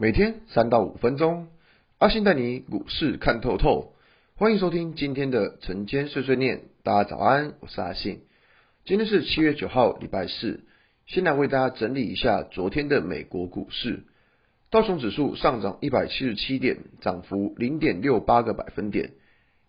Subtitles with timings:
[0.00, 1.48] 每天三到五分钟，
[1.98, 3.94] 阿信带你股市看透透。
[4.36, 8.20] 欢迎收听今天的晨间碎碎念，大家早安，我是阿信。
[8.84, 10.60] 今天是七月九号，礼拜四。
[11.08, 14.04] 先来为大家整理一下昨天的美国股市。
[14.70, 19.14] 道琼指数上涨一百七十七点，涨幅零点六八个百分点。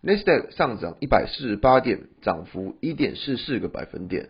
[0.00, 4.28] 纳斯达克上涨一百四十八点，涨幅一点四四个百分点。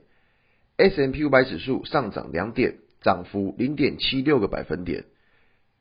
[0.79, 5.05] S M P 五百指数上涨两点，涨幅零点七六个百分点。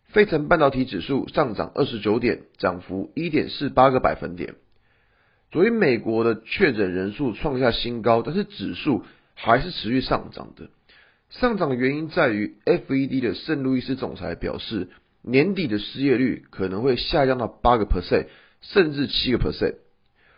[0.09, 4.55] 费城半导体指数上涨二十九点，涨幅一点四八个百分点。
[5.51, 9.03] 昨天美国的确诊人数创下新高，但是指数
[9.35, 10.69] 还是持续上涨的。
[11.29, 14.89] 上涨的原因在于，FED 的圣路易斯总裁表示，
[15.21, 18.25] 年底的失业率可能会下降到八个 percent，
[18.61, 19.75] 甚至七个 percent。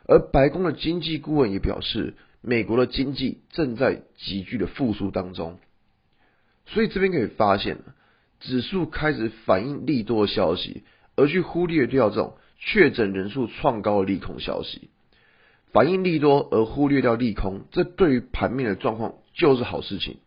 [0.05, 5.59] 而白宫的经济顾问也表示，美国的经济正在急剧的复苏当中。
[6.66, 7.78] 所以这边可以发现。
[8.42, 10.84] 指数开始反映利多消息，
[11.16, 14.89] 而去忽略掉这种确诊人数创高的利空消息。
[15.72, 20.17] 反映利多而忽略掉利空，这对于盘面的状况就是好事情。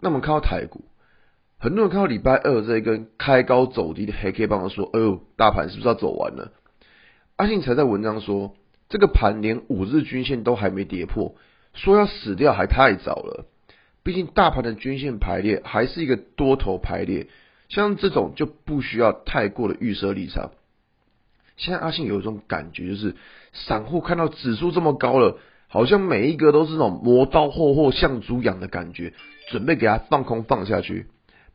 [0.00, 0.84] 那我们看到台股，
[1.58, 6.52] 很多人看到礼拜二这一根开高走低的黑 K 棒，说：“哎呦，大盘是不是要走完了？”
[7.36, 8.54] 阿信才在文章说，
[8.88, 11.34] 这个盘连五日均线都还没跌破，
[11.74, 13.46] 说要死掉还太早了。
[14.04, 17.28] 毕竟大盘的均线排列还是一个多头排列，
[17.68, 20.50] 像这种就不需要太过的预设立场。
[21.56, 23.14] 现在阿信有一种感觉，就是
[23.52, 29.12] 散户看到指数这么高了，好像每一个都是那种磨刀霍霍向猪养的感觉，
[29.50, 31.06] 准备给他放空放下去。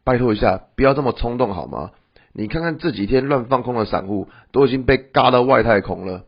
[0.03, 1.91] 拜托一下，不要这么冲动好吗？
[2.31, 6.23] 你看看这几天乱放空的散户，都已经被嘎到外太空了。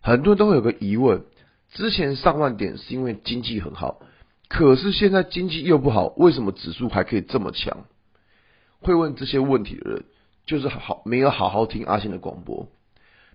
[0.00, 1.24] 很多人都会有个疑问：
[1.72, 4.00] 之前上万点是因为经济很好。
[4.50, 7.86] 可是现在经济又不好，为什么指数还可以这么强？
[8.80, 10.04] 会问这些问题的人，
[10.44, 12.68] 就是好没有好好听阿信的广播。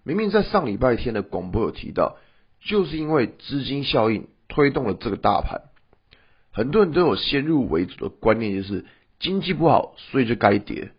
[0.03, 2.17] 明明在上礼拜天的广播有提到，
[2.59, 5.61] 就是因为资金效应推动了这个大盘。
[6.51, 8.85] 很多人都有先入为主的观念，就是
[9.19, 10.91] 经济不好，所以就该跌。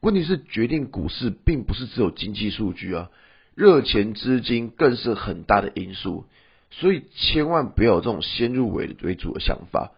[0.00, 3.10] 问题是决定股市并不是只有经济数据啊，
[3.54, 6.24] 热钱资金更是很大的因素。
[6.70, 9.92] 所以千万不要有这种先入为为主的想法，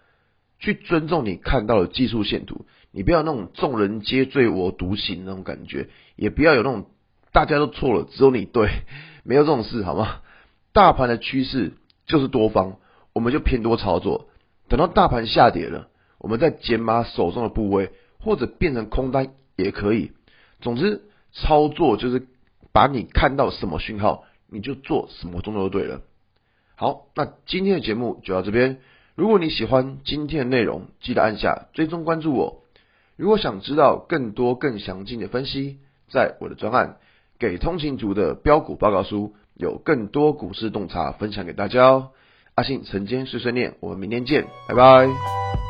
[0.58, 6.86] 去尊重你看到的技术线图，你不要那种众人皆醉我独醒那种感觉，也不要有那种
[7.32, 8.70] 大家都错了，只有你对，
[9.24, 10.20] 没有这种事好吗？
[10.72, 11.74] 大盘的趋势
[12.06, 12.78] 就是多方，
[13.12, 14.28] 我们就偏多操作，
[14.68, 15.88] 等到大盘下跌了，
[16.18, 20.12] 我们再减码手中的部位，或者变成空单也可以。
[20.60, 22.26] 总之，操作就是
[22.72, 26.00] 把你看到什么讯号，你就做什么动作就对了。
[26.82, 28.78] 好，那今天的节目就到这边。
[29.14, 32.64] 如果你喜欢今天的内容，记得按下追踪关注我。
[33.14, 35.78] 如果想知道更多更详尽的分析，
[36.10, 36.88] 在我的专案
[37.38, 42.10] 《给通勤族的标股报告书》有更多股市洞察分享给大家哦。
[42.56, 45.61] 阿信晨间碎碎念，我们明天见，拜拜。